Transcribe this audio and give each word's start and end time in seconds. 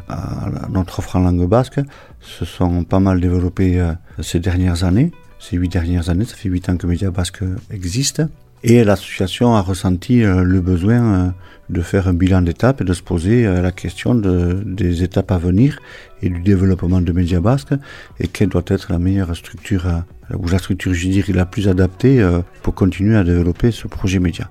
notre 0.70 0.98
offre 0.98 1.16
en 1.16 1.20
langue 1.20 1.48
basque 1.48 1.80
se 2.20 2.44
sont 2.44 2.84
pas 2.84 3.00
mal 3.00 3.20
développés 3.20 3.78
euh, 3.78 3.92
ces 4.22 4.40
dernières 4.40 4.84
années. 4.84 5.12
Ces 5.38 5.56
huit 5.56 5.68
dernières 5.68 6.10
années, 6.10 6.24
ça 6.24 6.34
fait 6.34 6.48
huit 6.48 6.68
ans 6.68 6.76
que 6.76 6.86
Média 6.86 7.10
Basque 7.10 7.44
existe. 7.70 8.22
Et 8.62 8.82
l'association 8.84 9.54
a 9.54 9.60
ressenti 9.60 10.24
euh, 10.24 10.42
le 10.42 10.60
besoin 10.60 11.14
euh, 11.14 11.30
de 11.68 11.82
faire 11.82 12.08
un 12.08 12.14
bilan 12.14 12.42
d'étape 12.42 12.80
et 12.80 12.84
de 12.84 12.92
se 12.92 13.02
poser 13.02 13.46
euh, 13.46 13.60
la 13.60 13.70
question 13.70 14.14
de, 14.14 14.62
des 14.64 15.02
étapes 15.02 15.30
à 15.30 15.38
venir 15.38 15.78
et 16.22 16.30
du 16.30 16.40
développement 16.40 17.00
de 17.00 17.12
Média 17.12 17.40
Basque 17.40 17.74
et 18.18 18.28
quelle 18.28 18.48
doit 18.48 18.64
être 18.66 18.90
la 18.90 18.98
meilleure 18.98 19.36
structure, 19.36 19.84
ou 20.32 20.48
la 20.48 20.58
structure, 20.58 20.94
je 20.94 21.08
dirais, 21.08 21.32
la 21.32 21.44
plus 21.44 21.68
adaptée 21.68 22.26
pour 22.62 22.74
continuer 22.74 23.16
à 23.16 23.24
développer 23.24 23.70
ce 23.70 23.86
projet 23.86 24.18
média. 24.18 24.50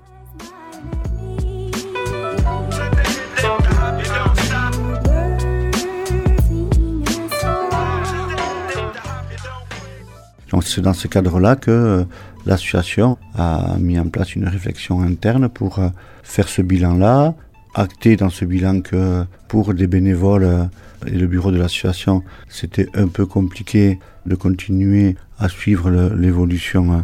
Donc 10.51 10.63
c'est 10.63 10.81
dans 10.81 10.93
ce 10.93 11.07
cadre-là 11.07 11.55
que 11.55 12.05
l'association 12.45 13.17
a 13.35 13.75
mis 13.79 13.99
en 13.99 14.07
place 14.07 14.35
une 14.35 14.47
réflexion 14.47 15.01
interne 15.01 15.49
pour 15.49 15.79
euh, 15.79 15.89
faire 16.23 16.47
ce 16.47 16.61
bilan-là, 16.61 17.33
acter 17.73 18.15
dans 18.15 18.29
ce 18.29 18.45
bilan 18.45 18.81
que 18.81 19.25
pour 19.47 19.73
des 19.73 19.87
bénévoles 19.87 20.43
euh, 20.43 20.63
et 21.07 21.17
le 21.17 21.27
bureau 21.27 21.51
de 21.51 21.57
l'association, 21.57 22.23
c'était 22.49 22.87
un 22.95 23.07
peu 23.07 23.25
compliqué 23.25 23.99
de 24.25 24.35
continuer 24.35 25.15
à 25.37 25.49
suivre 25.49 25.89
l'évolution 25.89 26.93
euh, 26.93 26.97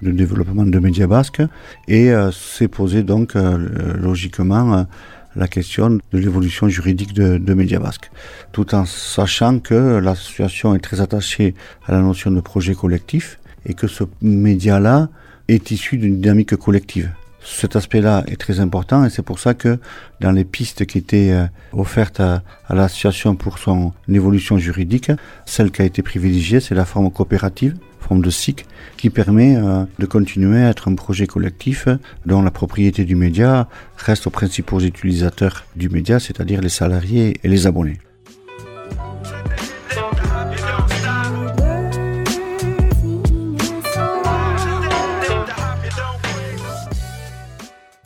le 0.00 0.12
développement 0.12 0.64
de 0.64 0.78
Média 0.78 1.08
Basque. 1.08 1.42
Et 1.88 2.12
s'est 2.30 2.68
posé 2.68 3.02
donc 3.02 3.34
logiquement 3.34 4.86
la 5.34 5.48
question 5.48 5.90
de 5.90 6.18
l'évolution 6.18 6.68
juridique 6.68 7.14
de, 7.14 7.36
de 7.36 7.54
Média 7.54 7.80
Basque, 7.80 8.08
tout 8.52 8.76
en 8.76 8.84
sachant 8.84 9.58
que 9.58 9.74
l'association 9.74 10.76
est 10.76 10.78
très 10.78 11.00
attachée 11.00 11.56
à 11.84 11.90
la 11.90 12.00
notion 12.00 12.30
de 12.30 12.40
projet 12.40 12.76
collectif 12.76 13.40
et 13.66 13.74
que 13.74 13.86
ce 13.86 14.04
média-là 14.22 15.08
est 15.48 15.70
issu 15.70 15.98
d'une 15.98 16.20
dynamique 16.20 16.56
collective. 16.56 17.10
Cet 17.42 17.76
aspect-là 17.76 18.24
est 18.26 18.36
très 18.36 18.60
important 18.60 19.04
et 19.04 19.10
c'est 19.10 19.22
pour 19.22 19.38
ça 19.38 19.54
que 19.54 19.78
dans 20.20 20.32
les 20.32 20.44
pistes 20.44 20.84
qui 20.86 20.98
étaient 20.98 21.30
euh, 21.30 21.46
offertes 21.72 22.20
à, 22.20 22.42
l'association 22.68 23.36
pour 23.36 23.58
son 23.58 23.92
évolution 24.08 24.58
juridique, 24.58 25.10
celle 25.46 25.70
qui 25.70 25.82
a 25.82 25.84
été 25.84 26.02
privilégiée, 26.02 26.60
c'est 26.60 26.74
la 26.74 26.84
forme 26.84 27.10
coopérative, 27.10 27.76
forme 28.00 28.22
de 28.22 28.30
SIC, 28.30 28.66
qui 28.96 29.08
permet 29.08 29.56
euh, 29.56 29.84
de 29.98 30.06
continuer 30.06 30.62
à 30.64 30.70
être 30.70 30.88
un 30.88 30.94
projet 30.94 31.26
collectif 31.26 31.88
dont 32.26 32.42
la 32.42 32.50
propriété 32.50 33.04
du 33.04 33.16
média 33.16 33.68
reste 33.96 34.26
aux 34.26 34.30
principaux 34.30 34.80
utilisateurs 34.80 35.64
du 35.76 35.88
média, 35.88 36.20
c'est-à-dire 36.20 36.60
les 36.60 36.68
salariés 36.68 37.40
et 37.42 37.48
les 37.48 37.66
abonnés. 37.66 37.98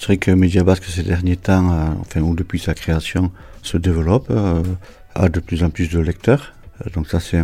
C'est 0.03 0.07
vrai 0.07 0.17
que 0.17 0.33
Média 0.33 0.65
Basque 0.65 0.83
ces 0.87 1.05
derniers 1.05 1.37
temps, 1.37 1.71
euh, 1.71 1.85
enfin 2.01 2.23
ou 2.23 2.35
depuis 2.35 2.59
sa 2.59 2.75
création, 2.75 3.31
se 3.63 3.77
développe, 3.77 4.27
euh, 4.31 4.61
a 5.15 5.29
de 5.29 5.39
plus 5.39 5.63
en 5.63 5.71
plus 5.71 5.89
de 5.91 6.01
lecteurs. 6.01 6.55
Euh, 6.85 6.91
donc 6.93 7.07
ça 7.07 7.21
c'est 7.21 7.41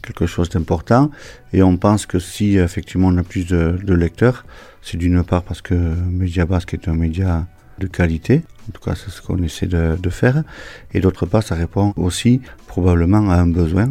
quelque 0.00 0.26
chose 0.26 0.48
d'important. 0.50 1.10
Et 1.52 1.64
on 1.64 1.76
pense 1.76 2.06
que 2.06 2.20
si 2.20 2.58
effectivement 2.58 3.08
on 3.08 3.16
a 3.16 3.24
plus 3.24 3.48
de, 3.48 3.92
lecteurs, 3.92 4.44
c'est 4.82 4.98
d'une 4.98 5.24
part 5.24 5.42
parce 5.42 5.62
que 5.62 5.74
Média 5.74 6.46
Basque 6.46 6.74
est 6.74 6.86
un 6.86 6.94
média 6.94 7.44
de 7.80 7.88
qualité, 7.88 8.44
en 8.68 8.70
tout 8.70 8.80
cas 8.80 8.94
c'est 8.94 9.10
ce 9.10 9.20
qu'on 9.20 9.42
essaie 9.42 9.66
de, 9.66 9.96
de 10.00 10.10
faire, 10.10 10.44
et 10.92 11.00
d'autre 11.00 11.26
part 11.26 11.42
ça 11.42 11.56
répond 11.56 11.92
aussi 11.96 12.40
probablement 12.68 13.30
à 13.30 13.34
un 13.34 13.48
besoin 13.48 13.90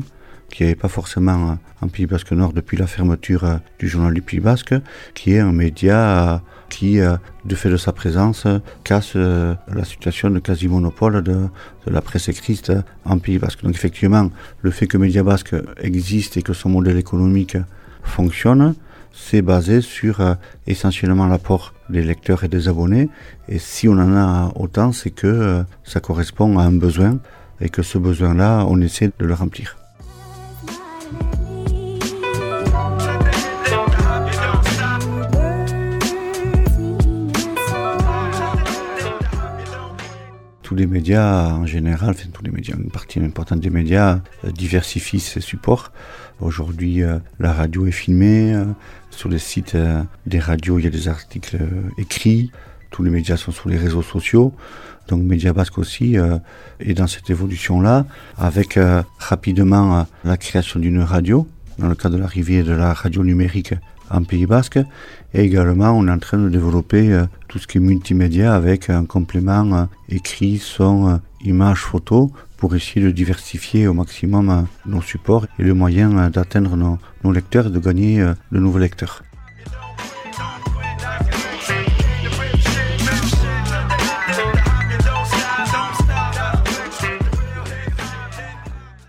qui 0.49 0.63
avait 0.63 0.75
pas 0.75 0.87
forcément 0.87 1.57
en 1.81 1.87
Pays 1.89 2.05
Basque 2.05 2.31
Nord 2.31 2.53
depuis 2.53 2.77
la 2.77 2.87
fermeture 2.87 3.59
du 3.77 3.89
journal 3.89 4.13
du 4.13 4.21
Pays 4.21 4.39
Basque, 4.39 4.73
qui 5.15 5.33
est 5.33 5.39
un 5.39 5.51
média 5.51 6.41
qui, 6.73 6.99
euh, 6.99 7.17
du 7.45 7.55
fait 7.55 7.69
de 7.69 7.77
sa 7.77 7.91
présence, 7.91 8.47
casse 8.83 9.13
euh, 9.15 9.53
la 9.71 9.83
situation 9.83 10.31
de 10.31 10.39
quasi-monopole 10.39 11.21
de, 11.21 11.47
la 11.85 12.01
presse 12.01 12.29
écrite 12.29 12.71
en 13.05 13.19
Pays 13.19 13.37
Basque. 13.37 13.61
Donc 13.63 13.75
effectivement, 13.75 14.31
le 14.61 14.71
fait 14.71 14.87
que 14.87 14.97
Média 14.97 15.21
Basque 15.21 15.55
existe 15.79 16.37
et 16.37 16.41
que 16.41 16.53
son 16.53 16.69
modèle 16.69 16.97
économique 16.97 17.57
fonctionne, 18.01 18.73
c'est 19.13 19.43
basé 19.43 19.81
sur 19.81 20.21
euh, 20.21 20.33
essentiellement 20.65 21.27
l'apport 21.27 21.73
des 21.89 22.01
lecteurs 22.01 22.43
et 22.43 22.47
des 22.47 22.67
abonnés. 22.67 23.09
Et 23.47 23.59
si 23.59 23.87
on 23.87 23.93
en 23.93 24.15
a 24.15 24.51
autant, 24.55 24.91
c'est 24.93 25.11
que 25.11 25.63
ça 25.83 25.99
correspond 25.99 26.57
à 26.57 26.63
un 26.63 26.71
besoin 26.71 27.19
et 27.61 27.69
que 27.69 27.83
ce 27.83 27.99
besoin-là, 27.99 28.65
on 28.67 28.81
essaie 28.81 29.11
de 29.19 29.25
le 29.25 29.33
remplir. 29.35 29.82
Tous 40.73 40.79
les 40.79 40.87
médias 40.87 41.51
en 41.51 41.67
général, 41.67 42.15
tous 42.33 42.43
les 42.43 42.49
médias, 42.49 42.73
une 42.75 42.89
partie 42.89 43.19
importante 43.19 43.59
des 43.59 43.69
médias 43.69 44.21
euh, 44.43 44.49
diversifient 44.49 45.19
ses 45.19 45.39
supports. 45.39 45.91
Aujourd'hui, 46.41 47.03
euh, 47.03 47.19
la 47.39 47.53
radio 47.53 47.85
est 47.85 47.91
filmée, 47.91 48.55
euh, 48.55 48.65
sur 49.11 49.29
les 49.29 49.37
sites 49.37 49.77
des 50.25 50.39
radios, 50.39 50.79
il 50.79 50.85
y 50.85 50.87
a 50.87 50.89
des 50.89 51.07
articles 51.07 51.59
écrits, 51.99 52.49
tous 52.89 53.03
les 53.03 53.11
médias 53.11 53.37
sont 53.37 53.51
sur 53.51 53.69
les 53.69 53.77
réseaux 53.77 54.01
sociaux. 54.01 54.51
Donc 55.09 55.21
Média 55.21 55.53
Basque 55.53 55.77
aussi 55.77 56.15
est 56.79 56.93
dans 56.95 57.05
cette 57.05 57.29
évolution-là, 57.29 58.07
avec 58.39 58.79
rapidement 59.19 60.07
la 60.23 60.37
création 60.37 60.79
d'une 60.79 61.01
radio, 61.01 61.47
dans 61.77 61.87
le 61.87 61.93
cadre 61.93 62.15
de 62.15 62.21
l'arrivée 62.21 62.63
de 62.63 62.73
la 62.73 62.93
radio 62.93 63.23
numérique 63.23 63.75
en 64.13 64.23
Pays 64.23 64.45
Basque. 64.45 64.79
Et 65.33 65.41
également, 65.41 65.91
on 65.91 66.07
est 66.07 66.11
en 66.11 66.19
train 66.19 66.37
de 66.37 66.47
développer 66.47 67.21
tout 67.47 67.59
ce 67.59 67.67
qui 67.67 67.79
est 67.79 67.81
multimédia 67.81 68.55
avec 68.55 68.89
un 68.89 69.03
complément 69.05 69.89
écrit, 70.07 70.59
son, 70.59 71.19
image, 71.43 71.79
photo 71.79 72.31
pour 72.57 72.75
essayer 72.75 73.05
de 73.05 73.11
diversifier 73.11 73.87
au 73.87 73.93
maximum 73.93 74.67
nos 74.85 75.01
supports 75.01 75.45
et 75.59 75.63
le 75.63 75.73
moyen 75.73 76.29
d'atteindre 76.29 76.77
nos, 76.77 76.97
nos 77.23 77.31
lecteurs 77.31 77.67
et 77.67 77.71
de 77.71 77.79
gagner 77.79 78.19
de 78.51 78.59
nouveaux 78.59 78.79
lecteurs. 78.79 79.23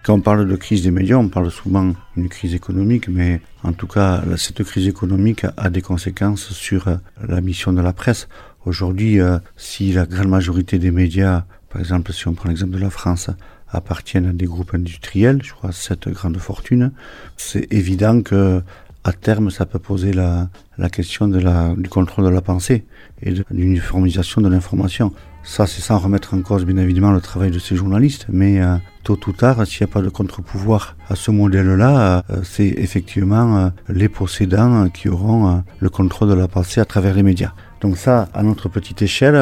Quand 0.05 0.13
on 0.13 0.21
parle 0.21 0.47
de 0.47 0.57
crise 0.57 0.83
des 0.83 0.91
médias, 0.91 1.17
on 1.17 1.31
parle 1.31 1.51
souvent 1.51 1.95
d'une 2.15 2.29
crise 2.29 2.55
économique, 2.55 3.09
mais 3.09 3.41
en 3.63 3.73
tout 3.73 3.87
cas, 3.87 4.23
cette 4.37 4.63
crise 4.63 4.87
économique 4.87 5.47
a 5.57 5.71
des 5.71 5.81
conséquences 5.81 6.53
sur 6.53 6.89
euh, 6.89 6.97
la 7.27 7.41
mission 7.41 7.73
de 7.73 7.81
la 7.81 7.95
presse. 7.95 8.29
Aujourd'hui, 8.67 9.19
euh, 9.19 9.39
si 9.57 9.95
la 9.95 10.05
grande 10.05 10.29
majorité 10.29 10.79
des 10.79 10.91
médias, 10.91 11.45
par 11.71 11.81
exemple, 11.81 12.13
si 12.13 12.29
on 12.29 12.35
prend 12.35 12.51
l'exemple 12.51 12.73
de 12.73 12.81
la 12.81 12.91
France, 12.91 13.31
appartiennent 13.71 14.27
à 14.27 14.35
des 14.35 14.45
groupes 14.45 14.75
industriels, 14.75 15.41
je 15.43 15.55
crois 15.55 15.73
cette 15.73 16.11
grande 16.11 16.37
fortune, 16.37 16.93
c'est 17.39 17.73
évident 17.73 18.21
que 18.21 18.61
à 19.05 19.13
terme, 19.13 19.51
ça 19.51 19.65
peut 19.65 19.79
poser 19.79 20.13
la, 20.13 20.49
question 20.91 21.29
du 21.29 21.89
contrôle 21.89 22.27
de 22.27 22.31
la 22.31 22.43
pensée 22.43 22.85
et 23.23 23.33
de 23.33 23.45
l'uniformisation 23.51 24.43
de 24.43 24.49
l'information. 24.51 25.13
Ça, 25.43 25.67
c'est 25.67 25.83
sans 25.83 25.99
remettre 25.99 26.35
en 26.35 26.41
cause, 26.41 26.65
bien 26.65 26.79
évidemment, 26.79 27.13
le 27.13 27.21
travail 27.21 27.51
de 27.51 27.59
ces 27.59 27.77
journalistes, 27.77 28.27
mais 28.31 28.63
euh, 28.63 28.77
tôt 29.05 29.21
ou 29.27 29.33
tard, 29.33 29.67
s'il 29.67 29.87
n'y 29.87 29.91
a 29.91 29.93
pas 29.93 30.01
de 30.01 30.09
contre-pouvoir 30.09 30.97
à 31.09 31.15
ce 31.15 31.31
modèle-là, 31.31 32.25
euh, 32.31 32.41
c'est 32.43 32.67
effectivement 32.67 33.59
euh, 33.59 33.69
les 33.89 34.09
possédants 34.09 34.89
qui 34.89 35.09
auront 35.09 35.63
le 35.79 35.91
contrôle 35.91 36.31
de 36.31 36.35
la 36.35 36.49
pensée 36.49 36.81
à 36.81 36.85
travers 36.85 37.15
les 37.15 37.23
médias. 37.23 37.53
Donc 37.83 37.99
ça, 37.99 38.29
à 38.35 38.43
notre 38.43 38.69
petite 38.69 39.03
échelle, 39.03 39.37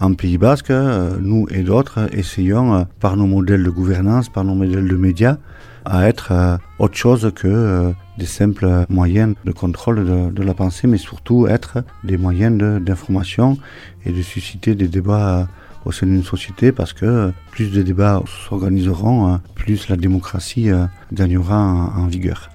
en 0.00 0.14
Pays 0.14 0.38
Basque, 0.38 0.72
nous 1.20 1.46
et 1.50 1.62
d'autres 1.62 2.08
essayons, 2.16 2.86
par 2.98 3.16
nos 3.16 3.26
modèles 3.26 3.62
de 3.62 3.68
gouvernance, 3.68 4.30
par 4.30 4.42
nos 4.42 4.54
modèles 4.54 4.88
de 4.88 4.96
médias, 4.96 5.36
à 5.84 6.08
être 6.08 6.58
autre 6.78 6.96
chose 6.96 7.30
que 7.34 7.92
des 8.16 8.26
simples 8.26 8.86
moyens 8.88 9.34
de 9.44 9.52
contrôle 9.52 10.32
de, 10.32 10.42
la 10.42 10.54
pensée, 10.54 10.86
mais 10.86 10.96
surtout 10.96 11.46
être 11.46 11.84
des 12.04 12.16
moyens 12.16 12.56
d'information 12.82 13.58
et 14.06 14.12
de 14.12 14.22
susciter 14.22 14.74
des 14.74 14.88
débats 14.88 15.48
au 15.84 15.92
sein 15.92 16.06
d'une 16.06 16.22
société 16.22 16.72
parce 16.72 16.92
que 16.92 17.32
plus 17.50 17.70
de 17.70 17.82
débats 17.82 18.22
s'organiseront, 18.48 19.40
plus 19.54 19.88
la 19.88 19.96
démocratie 19.96 20.70
euh, 20.70 20.86
gagnera 21.12 21.92
en 21.96 22.06
vigueur. 22.06 22.50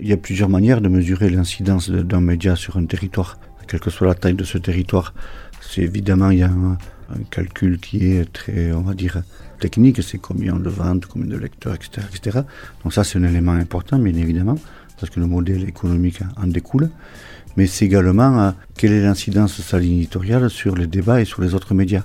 Il 0.00 0.08
y 0.08 0.12
a 0.12 0.16
plusieurs 0.16 0.48
manières 0.48 0.80
de 0.80 0.88
mesurer 0.88 1.30
l'incidence 1.30 1.88
d'un 1.88 2.20
média 2.20 2.56
sur 2.56 2.76
un 2.76 2.86
territoire 2.86 3.38
quelle 3.72 3.80
que 3.80 3.90
soit 3.90 4.06
la 4.06 4.14
taille 4.14 4.34
de 4.34 4.44
ce 4.44 4.58
territoire. 4.58 5.14
C'est 5.74 5.80
évidemment, 5.80 6.28
il 6.28 6.40
y 6.40 6.42
a 6.42 6.50
un, 6.50 6.76
calcul 7.30 7.78
qui 7.78 8.12
est 8.12 8.30
très, 8.30 8.72
on 8.72 8.82
va 8.82 8.92
dire, 8.92 9.22
technique, 9.58 10.02
c'est 10.02 10.18
combien 10.18 10.56
de 10.56 10.68
ventes, 10.68 11.06
combien 11.06 11.30
de 11.30 11.38
lecteurs, 11.38 11.74
etc. 11.74 12.06
etc. 12.14 12.40
Donc 12.84 12.92
ça, 12.92 13.04
c'est 13.04 13.18
un 13.18 13.24
élément 13.24 13.52
important, 13.52 13.98
bien 13.98 14.14
évidemment, 14.14 14.58
parce 15.00 15.08
que 15.08 15.18
le 15.18 15.26
modèle 15.26 15.66
économique 15.66 16.20
en 16.36 16.46
découle. 16.46 16.90
Mais 17.56 17.66
c'est 17.66 17.86
également 17.86 18.38
euh, 18.38 18.50
quelle 18.76 18.92
est 18.92 19.00
l'incidence 19.00 19.60
de 19.60 20.48
sur 20.50 20.76
les 20.76 20.86
débats 20.86 21.22
et 21.22 21.24
sur 21.24 21.40
les 21.40 21.54
autres 21.54 21.72
médias. 21.72 22.04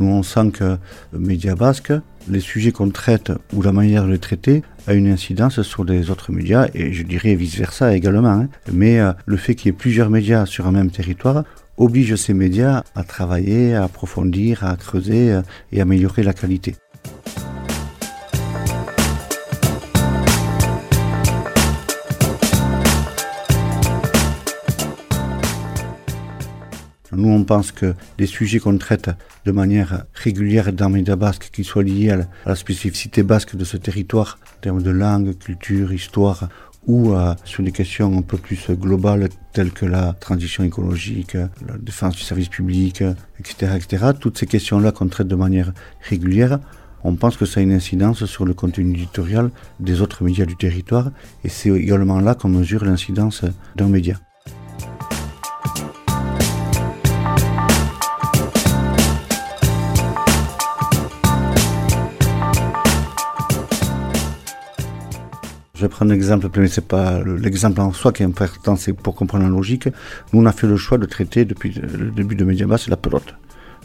Nous, 0.00 0.06
on 0.06 0.22
sent 0.22 0.52
que 0.52 0.78
le 1.12 1.18
média 1.18 1.54
basque, 1.54 1.92
les 2.28 2.40
sujets 2.40 2.72
qu'on 2.72 2.90
traite 2.90 3.32
ou 3.52 3.62
la 3.62 3.72
manière 3.72 4.04
de 4.04 4.10
les 4.10 4.18
traiter 4.18 4.62
a 4.86 4.94
une 4.94 5.08
incidence 5.08 5.62
sur 5.62 5.84
les 5.84 6.10
autres 6.10 6.32
médias 6.32 6.68
et 6.74 6.92
je 6.92 7.02
dirais 7.02 7.34
vice-versa 7.34 7.94
également. 7.94 8.28
Hein. 8.28 8.48
Mais 8.72 9.00
euh, 9.00 9.12
le 9.26 9.36
fait 9.36 9.54
qu'il 9.54 9.66
y 9.66 9.74
ait 9.74 9.76
plusieurs 9.76 10.10
médias 10.10 10.46
sur 10.46 10.66
un 10.66 10.72
même 10.72 10.90
territoire 10.90 11.44
oblige 11.76 12.14
ces 12.16 12.34
médias 12.34 12.84
à 12.94 13.02
travailler, 13.02 13.74
à 13.74 13.84
approfondir, 13.84 14.64
à 14.64 14.76
creuser 14.76 15.32
euh, 15.32 15.42
et 15.72 15.80
améliorer 15.80 16.22
la 16.22 16.32
qualité. 16.32 16.76
On 27.28 27.44
pense 27.44 27.72
que 27.72 27.94
les 28.18 28.26
sujets 28.26 28.58
qu'on 28.58 28.78
traite 28.78 29.10
de 29.44 29.52
manière 29.52 30.04
régulière 30.14 30.72
dans 30.72 30.90
Média 30.90 31.16
Basque, 31.16 31.50
qui 31.52 31.64
soient 31.64 31.82
liés 31.82 32.10
à 32.10 32.26
la, 32.46 32.54
spécificité 32.54 33.22
basque 33.22 33.56
de 33.56 33.64
ce 33.64 33.76
territoire, 33.76 34.38
en 34.58 34.60
termes 34.60 34.82
de 34.82 34.90
langue, 34.90 35.36
culture, 35.38 35.92
histoire, 35.92 36.48
ou 36.86 37.14
euh, 37.14 37.34
sur 37.44 37.62
des 37.62 37.72
questions 37.72 38.16
un 38.18 38.22
peu 38.22 38.36
plus 38.36 38.70
globales 38.70 39.28
telles 39.52 39.72
que 39.72 39.86
la 39.86 40.12
transition 40.12 40.64
écologique, 40.64 41.34
la 41.34 41.78
défense 41.80 42.14
du 42.16 42.22
service 42.22 42.48
public, 42.48 43.02
etc. 43.38 43.72
etc. 43.76 44.06
Toutes 44.18 44.38
ces 44.38 44.46
questions-là 44.46 44.92
qu'on 44.92 45.08
traite 45.08 45.28
de 45.28 45.34
manière 45.34 45.72
régulière, 46.02 46.58
on 47.04 47.16
pense 47.16 47.36
que 47.36 47.46
ça 47.46 47.60
a 47.60 47.62
une 47.62 47.72
incidence 47.72 48.24
sur 48.24 48.44
le 48.44 48.54
contenu 48.54 48.90
éditorial 48.94 49.50
des 49.78 50.00
autres 50.00 50.24
médias 50.24 50.46
du 50.46 50.56
territoire 50.56 51.10
et 51.44 51.48
c'est 51.48 51.68
également 51.68 52.18
là 52.20 52.34
qu'on 52.34 52.48
mesure 52.48 52.84
l'incidence 52.84 53.44
d'un 53.76 53.88
média. 53.88 54.18
Vais 65.84 65.88
prendre 65.88 66.12
un 66.12 66.14
exemple, 66.14 66.48
mais 66.56 66.68
c'est 66.68 66.86
pas 66.86 67.20
l'exemple 67.22 67.80
en 67.80 67.92
soi 67.92 68.12
qui 68.12 68.22
est 68.22 68.26
important, 68.26 68.76
c'est 68.76 68.92
pour 68.92 69.14
comprendre 69.14 69.44
la 69.44 69.50
logique. 69.50 69.88
Nous, 70.32 70.40
on 70.40 70.46
a 70.46 70.52
fait 70.52 70.66
le 70.66 70.76
choix 70.76 70.98
de 70.98 71.06
traiter 71.06 71.44
depuis 71.44 71.72
le 71.72 72.10
début 72.10 72.34
de 72.34 72.44
Mediabas 72.44 72.86
la 72.88 72.96
pelote. 72.96 73.34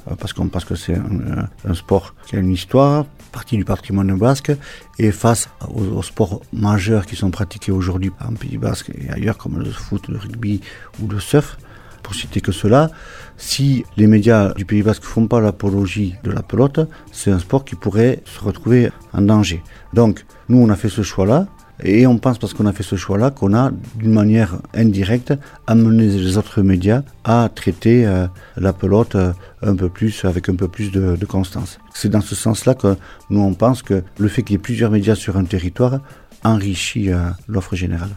Euh, 0.09 0.15
parce 0.15 0.33
qu'on 0.33 0.47
pense 0.47 0.65
que 0.65 0.75
c'est 0.75 0.95
un, 0.95 1.73
sport 1.73 2.15
qui 2.25 2.35
a 2.35 2.39
une 2.39 2.51
histoire, 2.51 3.05
partie 3.31 3.57
du 3.57 3.65
patrimoine 3.65 4.17
basque, 4.17 4.51
et 4.97 5.11
face 5.11 5.49
aux, 5.73 6.01
sports 6.03 6.41
majeurs 6.53 7.05
qui 7.05 7.15
sont 7.15 7.31
pratiqués 7.31 7.71
aujourd'hui 7.71 8.11
en 8.25 8.33
Pays 8.33 8.57
Basque 8.57 8.91
et 8.95 9.09
ailleurs, 9.11 9.37
comme 9.37 9.59
le 9.59 9.71
foot, 9.71 10.07
le 10.07 10.17
rugby 10.17 10.61
ou 11.01 11.07
le 11.07 11.19
surf, 11.19 11.57
pour 12.01 12.15
citer 12.15 12.41
que 12.41 12.51
cela, 12.51 12.89
si 13.37 13.83
les 13.97 14.07
médias 14.07 14.53
du 14.53 14.65
Pays 14.65 14.81
Basque 14.83 15.03
font 15.03 15.27
pas 15.27 15.41
l'apologie 15.41 16.15
de 16.23 16.31
la 16.31 16.41
pelote, 16.41 16.79
c'est 17.11 17.29
un 17.29 17.39
sport 17.39 17.65
qui 17.65 17.75
pourrait 17.75 18.21
se 18.25 18.39
retrouver 18.39 18.89
en 19.13 19.21
danger. 19.21 19.61
Donc, 19.93 20.25
nous, 20.47 20.57
on 20.57 20.69
a 20.69 20.75
fait 20.75 20.89
ce 20.89 21.03
choix-là, 21.03 21.47
et 21.83 22.05
on 22.07 22.17
pense, 22.17 22.37
parce 22.37 22.53
qu'on 22.53 22.65
a 22.65 22.73
fait 22.73 22.83
ce 22.83 22.95
choix-là, 22.95 23.31
qu'on 23.31 23.53
a, 23.53 23.71
d'une 23.95 24.11
manière 24.11 24.57
indirecte, 24.73 25.33
amené 25.67 26.07
les 26.07 26.37
autres 26.37 26.61
médias 26.61 27.03
à 27.23 27.49
traiter 27.53 28.05
euh, 28.05 28.27
la 28.57 28.73
pelote 28.73 29.15
euh, 29.15 29.31
un 29.61 29.75
peu 29.75 29.89
plus, 29.89 30.25
avec 30.25 30.49
un 30.49 30.55
peu 30.55 30.67
plus 30.67 30.91
de, 30.91 31.25
constance. 31.25 31.79
C'est 31.93 32.09
dans 32.09 32.21
ce 32.21 32.35
sens-là 32.35 32.73
que 32.73 32.95
nous, 33.29 33.41
on 33.41 33.53
pense 33.53 33.81
que 33.81 34.03
le 34.17 34.27
fait 34.27 34.43
qu'il 34.43 34.53
y 34.53 34.55
ait 34.55 34.61
plusieurs 34.61 34.91
médias 34.91 35.15
sur 35.15 35.37
un 35.37 35.43
territoire 35.43 35.99
enrichit 36.43 37.11
euh, 37.11 37.29
l'offre 37.47 37.75
générale. 37.75 38.09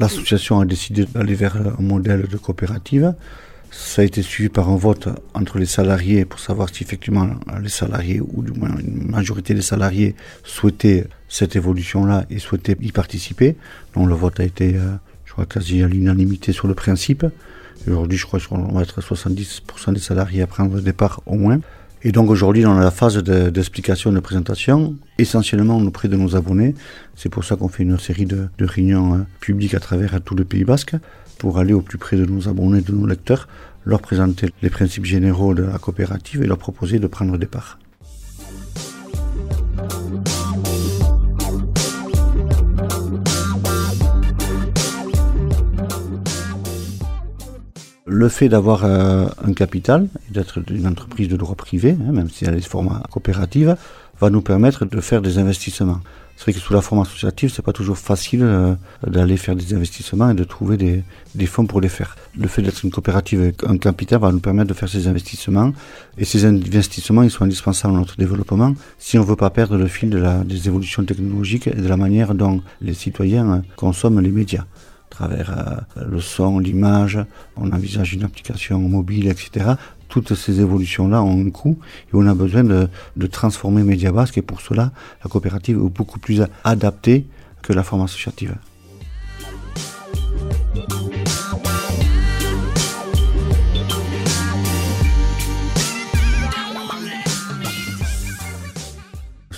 L'association 0.00 0.60
a 0.60 0.64
décidé 0.64 1.04
d'aller 1.04 1.34
vers 1.34 1.56
un 1.56 1.82
modèle 1.82 2.26
de 2.26 2.36
coopérative. 2.38 3.12
Ça 3.70 4.00
a 4.00 4.04
été 4.06 4.22
suivi 4.22 4.48
par 4.48 4.70
un 4.70 4.76
vote 4.76 5.10
entre 5.34 5.58
les 5.58 5.66
salariés 5.66 6.24
pour 6.24 6.40
savoir 6.40 6.70
si 6.70 6.82
effectivement 6.82 7.28
les 7.62 7.68
salariés, 7.68 8.18
ou 8.20 8.42
du 8.42 8.58
moins 8.58 8.70
une 8.78 9.10
majorité 9.10 9.52
des 9.52 9.60
salariés, 9.60 10.16
souhaitaient 10.42 11.06
cette 11.28 11.54
évolution-là 11.54 12.24
et 12.30 12.38
souhaitaient 12.38 12.78
y 12.80 12.92
participer. 12.92 13.56
Donc 13.94 14.08
le 14.08 14.14
vote 14.14 14.40
a 14.40 14.44
été, 14.44 14.74
euh, 14.74 14.94
je 15.26 15.32
crois, 15.32 15.44
quasi 15.44 15.82
à 15.82 15.86
l'unanimité 15.86 16.52
sur 16.52 16.66
le 16.66 16.74
principe. 16.74 17.26
Aujourd'hui, 17.86 18.16
je 18.16 18.24
crois 18.24 18.40
qu'on 18.40 18.72
va 18.72 18.80
être 18.80 19.02
70% 19.02 19.92
des 19.92 20.00
salariés 20.00 20.40
à 20.40 20.46
prendre 20.46 20.74
le 20.74 20.80
départ 20.80 21.20
au 21.26 21.36
moins. 21.36 21.60
Et 22.02 22.12
donc 22.12 22.30
aujourd'hui, 22.30 22.62
dans 22.62 22.78
la 22.78 22.90
phase 22.90 23.18
d'explication, 23.18 24.10
de, 24.10 24.20
présentation, 24.20 24.96
essentiellement 25.18 25.76
auprès 25.78 26.08
de 26.08 26.16
nos 26.16 26.34
abonnés. 26.34 26.74
C'est 27.14 27.28
pour 27.28 27.44
ça 27.44 27.56
qu'on 27.56 27.68
fait 27.68 27.82
une 27.82 27.98
série 27.98 28.24
de, 28.24 28.48
réunions 28.58 29.14
hein, 29.14 29.26
publiques 29.40 29.74
à 29.74 29.80
travers 29.80 30.18
tout 30.22 30.34
le 30.34 30.44
Pays 30.44 30.64
Basque, 30.64 30.96
pour 31.38 31.58
aller 31.58 31.74
au 31.74 31.82
plus 31.82 31.98
près 31.98 32.16
de 32.16 32.24
nos 32.24 32.48
abonnés, 32.48 32.80
de 32.80 32.92
nos 32.92 33.06
lecteurs, 33.06 33.48
leur 33.84 34.00
présenter 34.00 34.48
les 34.62 34.70
principes 34.70 35.04
généraux 35.04 35.54
de 35.54 35.62
la 35.62 35.78
coopérative 35.78 36.42
et 36.42 36.46
leur 36.46 36.58
proposer 36.58 36.98
de 36.98 37.06
prendre 37.06 37.36
des 37.36 37.46
le 48.20 48.28
fait 48.28 48.50
d'avoir 48.50 48.84
euh, 48.84 49.26
un 49.42 49.54
capital 49.54 50.06
d'être 50.30 50.58
une 50.70 50.86
entreprise 50.86 51.28
de 51.28 51.36
droit 51.36 51.54
privé, 51.54 51.96
hein, 51.98 52.12
même 52.12 52.28
si 52.28 52.44
elle 52.44 52.54
est 52.54 52.60
format 52.60 53.02
coopérative, 53.10 53.76
va 54.20 54.28
nous 54.28 54.42
permettre 54.42 54.84
de 54.84 55.00
faire 55.00 55.22
des 55.22 55.38
investissements. 55.38 56.00
C'est 56.36 56.44
vrai 56.44 56.52
que 56.52 56.60
sous 56.60 56.74
la 56.74 56.82
forme 56.82 57.00
associative, 57.00 57.50
c'est 57.54 57.64
pas 57.64 57.72
toujours 57.72 57.96
facile 57.96 58.42
euh, 58.42 58.74
d'aller 59.06 59.38
faire 59.38 59.56
des 59.56 59.72
investissements 59.72 60.30
et 60.30 60.34
de 60.34 60.44
trouver 60.44 60.76
des, 60.76 61.46
fonds 61.46 61.66
pour 61.66 61.80
les 61.80 61.88
faire. 61.88 62.16
Le 62.38 62.46
fait 62.46 62.60
d'être 62.60 62.84
une 62.84 62.90
coopérative 62.90 63.40
avec 63.40 63.64
un 63.64 63.78
capital 63.78 64.20
va 64.20 64.32
nous 64.32 64.40
permettre 64.40 64.68
de 64.68 64.74
faire 64.74 64.90
ces 64.90 65.08
investissements 65.08 65.72
et 66.18 66.26
ces 66.26 66.44
investissements 66.44 67.22
ils 67.22 67.30
sont 67.30 67.44
indispensables 67.44 67.94
à 67.94 67.98
notre 67.98 68.16
développement 68.16 68.74
si 68.98 69.18
on 69.18 69.24
veut 69.24 69.36
pas 69.36 69.50
perdre 69.50 69.76
le 69.78 69.86
fil 69.86 70.10
des 70.44 70.68
évolutions 70.68 71.04
technologiques 71.04 71.66
et 71.66 71.74
de 71.74 71.88
la 71.88 71.96
manière 71.96 72.34
dont 72.34 72.60
les 72.82 72.94
citoyens 72.94 73.46
euh, 73.50 73.58
consomment 73.76 74.20
les 74.20 74.30
médias 74.30 74.64
travers 75.10 75.50
euh, 75.96 76.04
le 76.06 76.20
son, 76.20 76.58
l'image, 76.58 77.18
on 77.56 77.70
envisage 77.72 78.14
une 78.14 78.24
application 78.24 78.78
mobile, 78.78 79.28
etc. 79.28 79.72
Toutes 80.08 80.34
ces 80.34 80.60
évolutions-là 80.60 81.22
ont 81.22 81.46
un 81.46 81.50
coût 81.50 81.78
et 82.08 82.14
on 82.14 82.26
a 82.26 82.34
besoin 82.34 82.64
de, 82.64 82.88
de 83.16 83.26
transformer 83.26 83.82
Mediabasque 83.82 84.38
et 84.38 84.42
pour 84.42 84.60
cela, 84.60 84.92
la 85.22 85.30
coopérative 85.30 85.76
est 85.76 85.88
beaucoup 85.88 86.18
plus 86.18 86.42
adaptée 86.64 87.26
que 87.62 87.72
la 87.72 87.82
forme 87.82 88.02
associative. 88.02 88.56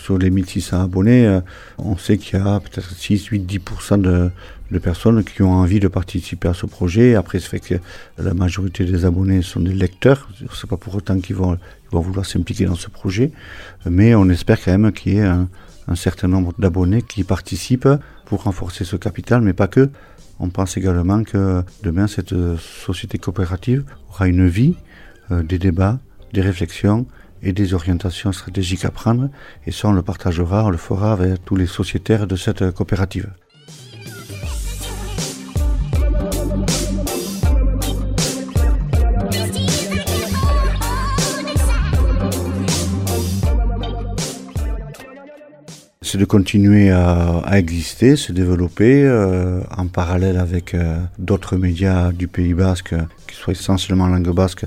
sur 0.02 0.18
les 0.18 0.30
1600 0.30 0.82
abonnés, 0.82 1.26
euh, 1.26 1.40
on 1.78 1.96
sait 1.96 2.18
qu'il 2.18 2.38
y 2.38 2.42
a 2.42 2.60
peut-être 2.60 2.90
6, 2.90 3.26
8, 3.26 3.58
10% 3.58 4.00
de, 4.00 4.30
de, 4.72 4.78
personnes 4.78 5.22
qui 5.24 5.42
ont 5.42 5.52
envie 5.52 5.80
de 5.80 5.88
participer 5.88 6.48
à 6.48 6.54
ce 6.54 6.66
projet. 6.66 7.14
Après, 7.14 7.38
c'est 7.38 7.48
fait 7.48 7.60
que 7.60 7.74
la 8.18 8.34
majorité 8.34 8.84
des 8.84 9.04
abonnés 9.04 9.42
sont 9.42 9.60
des 9.60 9.74
lecteurs. 9.74 10.28
C'est 10.54 10.68
pas 10.68 10.76
pour 10.76 10.94
autant 10.94 11.18
qu'ils 11.20 11.36
vont, 11.36 11.58
vouloir 11.90 12.24
s'impliquer 12.26 12.64
dans 12.64 12.74
ce 12.74 12.88
projet. 12.88 13.32
Mais 13.86 14.14
on 14.14 14.28
espère 14.28 14.58
quand 14.62 14.76
même 14.76 14.92
qu'il 14.92 15.14
y 15.14 15.16
ait 15.18 15.26
un, 15.26 15.48
un 15.88 15.94
certain 15.94 16.28
nombre 16.28 16.54
d'abonnés 16.58 17.02
qui 17.02 17.24
participent 17.24 17.88
pour 18.24 18.44
renforcer 18.44 18.84
ce 18.84 18.96
capital, 18.96 19.42
mais 19.42 19.52
pas 19.52 19.68
que. 19.68 19.90
On 20.38 20.48
pense 20.48 20.76
également 20.76 21.22
que 21.22 21.62
demain, 21.82 22.06
cette 22.06 22.34
société 22.58 23.18
coopérative 23.18 23.84
aura 24.08 24.26
une 24.26 24.48
vie, 24.48 24.74
euh, 25.30 25.42
des 25.42 25.58
débats, 25.58 25.98
des 26.32 26.40
réflexions 26.40 27.06
et 27.42 27.52
des 27.52 27.74
orientations 27.74 28.32
stratégiques 28.32 28.84
à 28.84 28.90
prendre. 28.90 29.28
Et 29.66 29.72
ça, 29.72 29.88
on 29.88 29.92
le 29.92 30.02
partagera, 30.02 30.64
on 30.64 30.70
le 30.70 30.78
fera 30.78 31.12
avec 31.12 31.44
tous 31.44 31.56
les 31.56 31.66
sociétaires 31.66 32.26
de 32.26 32.36
cette 32.36 32.70
coopérative. 32.72 33.28
C'est 46.12 46.18
de 46.18 46.26
continuer 46.26 46.90
à, 46.90 47.40
exister, 47.52 48.16
se 48.16 48.32
développer 48.32 49.02
euh, 49.02 49.62
en 49.74 49.86
parallèle 49.86 50.36
avec 50.36 50.74
euh, 50.74 50.98
d'autres 51.18 51.56
médias 51.56 52.12
du 52.12 52.28
Pays 52.28 52.52
Basque, 52.52 52.94
qui 53.26 53.34
soient 53.34 53.54
essentiellement 53.54 54.04
en 54.04 54.08
langue 54.08 54.34
basque. 54.34 54.66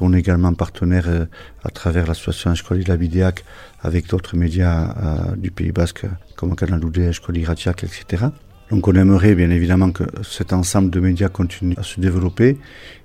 On 0.00 0.14
est 0.14 0.20
également 0.20 0.54
partenaire 0.54 1.04
euh, 1.08 1.26
à 1.64 1.68
travers 1.68 2.06
l'association 2.06 2.50
Escoli 2.50 2.82
Labideac 2.84 3.44
avec 3.82 4.08
d'autres 4.08 4.38
médias 4.38 4.94
du 5.36 5.50
Pays 5.50 5.70
Basque, 5.70 6.06
comme 6.34 6.56
Canal 6.56 6.82
Oudé, 6.82 7.02
Escoli 7.02 7.44
Ratiac, 7.44 7.84
etc. 7.84 8.28
Donc 8.70 8.88
on 8.88 8.94
aimerait 8.94 9.34
bien 9.34 9.50
évidemment 9.50 9.90
que 9.90 10.04
cet 10.22 10.54
ensemble 10.54 10.88
de 10.88 10.98
médias 10.98 11.28
continue 11.28 11.74
à 11.76 11.82
se 11.82 12.00
développer 12.00 12.56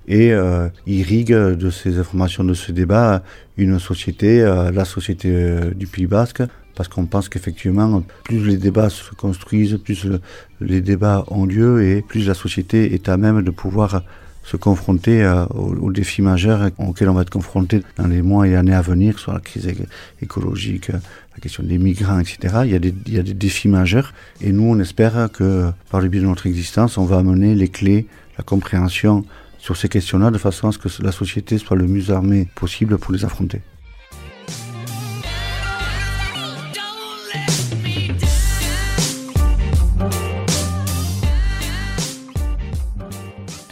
et 0.08 0.32
irrigue 0.86 1.32
de 1.32 1.70
ces 1.70 1.98
informations, 1.98 2.42
de 2.42 2.54
ce 2.54 2.72
débat, 2.72 3.22
une 3.58 3.78
société, 3.78 4.40
la 4.40 4.84
société 4.84 5.56
du 5.76 5.86
Pays 5.86 6.06
Basque, 6.06 6.42
parce 6.82 6.92
qu'on 6.92 7.06
pense 7.06 7.28
qu'effectivement, 7.28 8.02
plus 8.24 8.44
les 8.44 8.56
débats 8.56 8.90
se 8.90 9.14
construisent, 9.14 9.78
plus 9.84 10.04
le, 10.04 10.20
les 10.60 10.80
débats 10.80 11.24
ont 11.28 11.46
lieu 11.46 11.84
et 11.84 12.02
plus 12.02 12.26
la 12.26 12.34
société 12.34 12.92
est 12.92 13.08
à 13.08 13.16
même 13.16 13.42
de 13.42 13.52
pouvoir 13.52 14.02
se 14.42 14.56
confronter 14.56 15.22
euh, 15.22 15.44
aux, 15.46 15.92
défis 15.92 16.22
majeurs 16.22 16.70
auxquels 16.78 17.08
on 17.08 17.12
va 17.12 17.22
être 17.22 17.30
confronté 17.30 17.82
dans 17.98 18.08
les 18.08 18.20
mois 18.20 18.48
et 18.48 18.56
années 18.56 18.74
à 18.74 18.82
venir, 18.82 19.20
soit 19.20 19.34
la 19.34 19.38
crise 19.38 19.72
écologique, 20.20 20.88
la 20.88 21.40
question 21.40 21.62
des 21.62 21.78
migrants, 21.78 22.18
etc. 22.18 22.62
Il 22.64 22.72
y, 22.72 22.74
a 22.74 22.80
des, 22.80 22.92
il 23.06 23.14
y 23.14 23.18
a 23.20 23.22
des 23.22 23.34
défis 23.34 23.68
majeurs 23.68 24.12
et 24.40 24.50
nous, 24.50 24.64
on 24.64 24.80
espère 24.80 25.30
que 25.32 25.70
par 25.88 26.00
le 26.00 26.08
biais 26.08 26.20
de 26.20 26.26
notre 26.26 26.48
existence, 26.48 26.98
on 26.98 27.04
va 27.04 27.18
amener 27.18 27.54
les 27.54 27.68
clés, 27.68 28.08
la 28.38 28.42
compréhension 28.42 29.24
sur 29.58 29.76
ces 29.76 29.88
questions-là 29.88 30.32
de 30.32 30.38
façon 30.38 30.66
à 30.66 30.72
ce 30.72 30.78
que 30.78 30.88
la 31.00 31.12
société 31.12 31.58
soit 31.58 31.76
le 31.76 31.86
mieux 31.86 32.10
armée 32.10 32.48
possible 32.56 32.98
pour 32.98 33.12
les 33.12 33.24
affronter. 33.24 33.60